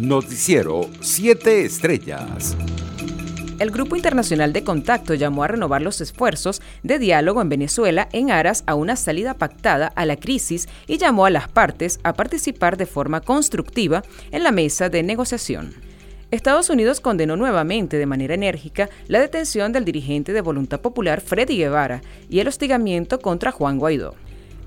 [0.00, 2.56] Noticiero 7 Estrellas.
[3.58, 8.30] El Grupo Internacional de Contacto llamó a renovar los esfuerzos de diálogo en Venezuela en
[8.30, 12.76] aras a una salida pactada a la crisis y llamó a las partes a participar
[12.76, 15.74] de forma constructiva en la mesa de negociación.
[16.30, 21.56] Estados Unidos condenó nuevamente de manera enérgica la detención del dirigente de Voluntad Popular Freddy
[21.56, 24.14] Guevara y el hostigamiento contra Juan Guaidó.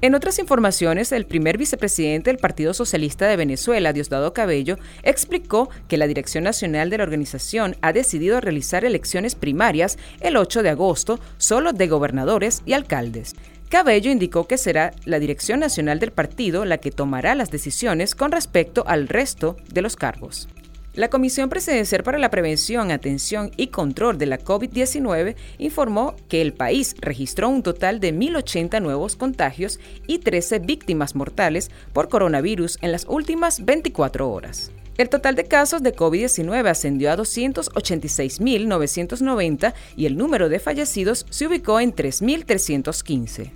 [0.04, 5.98] En otras informaciones, el primer vicepresidente del Partido Socialista de Venezuela, Diosdado Cabello, explicó que
[5.98, 11.20] la Dirección Nacional de la organización ha decidido realizar elecciones primarias el 8 de agosto
[11.38, 13.36] solo de gobernadores y alcaldes.
[13.70, 18.32] Cabello indicó que será la Dirección Nacional del partido la que tomará las decisiones con
[18.32, 20.48] respecto al resto de los cargos.
[20.94, 26.52] La Comisión Presidencial para la Prevención, Atención y Control de la COVID-19 informó que el
[26.52, 32.92] país registró un total de 1.080 nuevos contagios y 13 víctimas mortales por coronavirus en
[32.92, 34.74] las últimas 24 horas.
[34.98, 41.48] El total de casos de COVID-19 ascendió a 286.990 y el número de fallecidos se
[41.48, 43.50] ubicó en 3.315.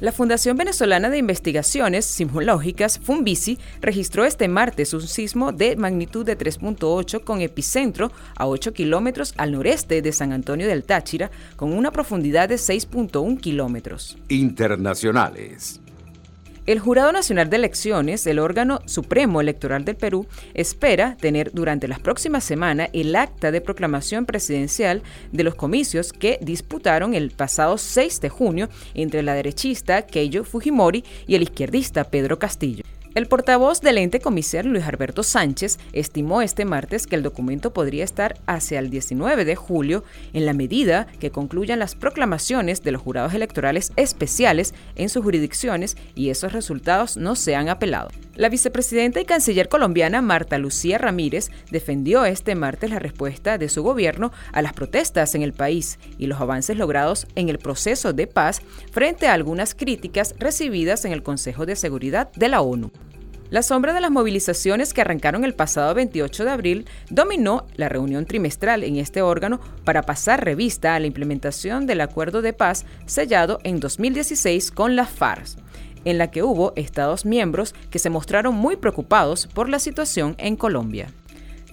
[0.00, 6.36] La Fundación Venezolana de Investigaciones Sismológicas, Funvisi, registró este martes un sismo de magnitud de
[6.36, 11.92] 3.8 con epicentro a 8 kilómetros al noreste de San Antonio del Táchira, con una
[11.92, 14.18] profundidad de 6.1 kilómetros.
[14.28, 15.80] Internacionales.
[16.66, 22.00] El Jurado Nacional de Elecciones, el órgano supremo electoral del Perú, espera tener durante las
[22.00, 28.18] próximas semanas el acta de proclamación presidencial de los comicios que disputaron el pasado 6
[28.22, 32.82] de junio entre la derechista Keijo Fujimori y el izquierdista Pedro Castillo.
[33.14, 38.02] El portavoz del ente comisar Luis Alberto Sánchez estimó este martes que el documento podría
[38.02, 43.02] estar hacia el 19 de julio en la medida que concluyan las proclamaciones de los
[43.02, 48.12] jurados electorales especiales en sus jurisdicciones y esos resultados no sean apelados.
[48.34, 53.84] La vicepresidenta y canciller colombiana Marta Lucía Ramírez defendió este martes la respuesta de su
[53.84, 58.26] gobierno a las protestas en el país y los avances logrados en el proceso de
[58.26, 62.90] paz frente a algunas críticas recibidas en el Consejo de Seguridad de la ONU.
[63.54, 68.26] La sombra de las movilizaciones que arrancaron el pasado 28 de abril dominó la reunión
[68.26, 73.60] trimestral en este órgano para pasar revista a la implementación del acuerdo de paz sellado
[73.62, 75.56] en 2016 con las FARC
[76.04, 80.56] en la que hubo Estados miembros que se mostraron muy preocupados por la situación en
[80.56, 81.06] Colombia.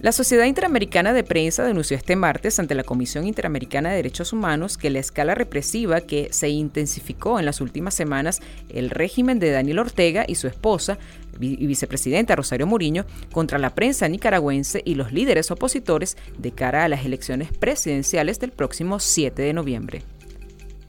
[0.02, 4.76] La Sociedad Interamericana de Prensa denunció este martes ante la Comisión Interamericana de Derechos Humanos
[4.76, 9.78] que la escala represiva que se intensificó en las últimas semanas el régimen de Daniel
[9.78, 10.98] Ortega y su esposa
[11.40, 16.88] y vicepresidenta Rosario Muriño contra la prensa nicaragüense y los líderes opositores de cara a
[16.88, 20.02] las elecciones presidenciales del próximo 7 de noviembre.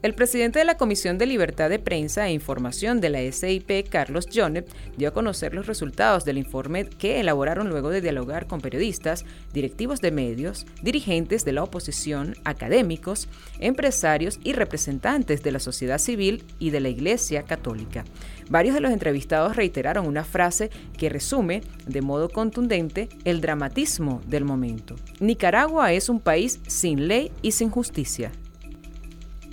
[0.04, 4.26] El presidente de la Comisión de Libertad de Prensa e Información de la SIP, Carlos
[4.30, 9.24] Jonet, dio a conocer los resultados del informe que elaboraron luego de dialogar con periodistas,
[9.54, 13.28] directivos de medios, dirigentes de la oposición, académicos,
[13.60, 18.04] empresarios y representantes de la sociedad civil y de la Iglesia Católica.
[18.50, 24.44] Varios de los entrevistados reiteraron una frase que resume de modo contundente el dramatismo del
[24.44, 24.96] momento.
[25.20, 28.32] Nicaragua es un país sin ley y sin justicia.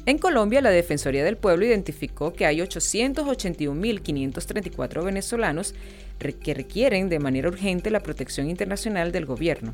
[0.07, 5.75] En Colombia, la Defensoría del Pueblo identificó que hay 881.534 venezolanos
[6.17, 9.73] que requieren de manera urgente la protección internacional del gobierno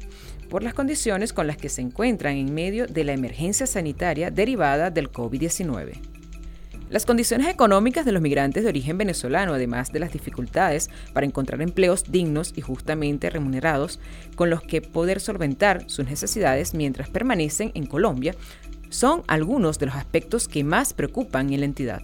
[0.50, 4.92] por las condiciones con las que se encuentran en medio de la emergencia sanitaria derivada
[4.92, 5.94] del COVID-19.
[6.90, 11.62] Las condiciones económicas de los migrantes de origen venezolano, además de las dificultades para encontrar
[11.62, 14.00] empleos dignos y justamente remunerados
[14.36, 18.36] con los que poder solventar sus necesidades mientras permanecen en Colombia,
[18.90, 22.02] son algunos de los aspectos que más preocupan en la entidad.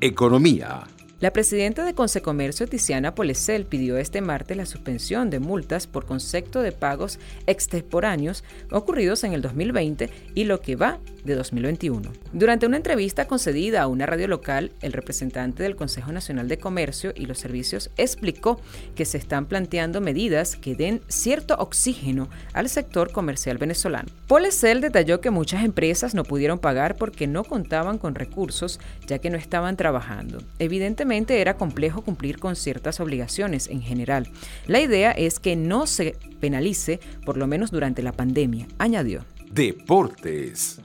[0.00, 0.84] Economía.
[1.20, 6.62] La presidenta de Consecomercio, Tiziana Polesel, pidió este martes la suspensión de multas por concepto
[6.62, 12.10] de pagos extemporáneos ocurridos en el 2020 y lo que va de 2021.
[12.32, 17.12] Durante una entrevista concedida a una radio local, el representante del Consejo Nacional de Comercio
[17.14, 18.58] y los Servicios explicó
[18.94, 24.08] que se están planteando medidas que den cierto oxígeno al sector comercial venezolano.
[24.26, 29.28] Polesel detalló que muchas empresas no pudieron pagar porque no contaban con recursos ya que
[29.28, 30.38] no estaban trabajando.
[30.58, 34.28] Evidentemente, era complejo cumplir con ciertas obligaciones en general.
[34.66, 39.24] La idea es que no se penalice, por lo menos durante la pandemia, añadió.
[39.50, 40.80] Deportes.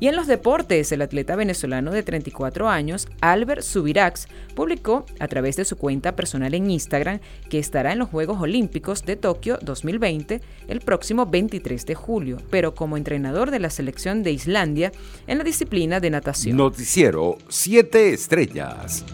[0.00, 5.56] Y en los deportes, el atleta venezolano de 34 años, Albert Subirax, publicó a través
[5.56, 7.18] de su cuenta personal en Instagram
[7.50, 12.76] que estará en los Juegos Olímpicos de Tokio 2020 el próximo 23 de julio, pero
[12.76, 14.92] como entrenador de la selección de Islandia
[15.26, 16.56] en la disciplina de natación.
[16.56, 19.04] Noticiero 7 Estrellas.